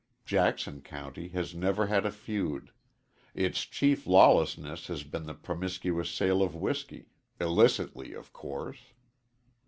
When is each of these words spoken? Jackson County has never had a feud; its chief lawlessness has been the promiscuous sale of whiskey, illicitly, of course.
Jackson 0.25 0.81
County 0.81 1.27
has 1.27 1.53
never 1.53 1.85
had 1.85 2.07
a 2.07 2.11
feud; 2.11 2.71
its 3.35 3.67
chief 3.67 4.07
lawlessness 4.07 4.87
has 4.87 5.03
been 5.03 5.27
the 5.27 5.35
promiscuous 5.35 6.09
sale 6.09 6.41
of 6.41 6.55
whiskey, 6.55 7.09
illicitly, 7.39 8.13
of 8.15 8.33
course. 8.33 8.79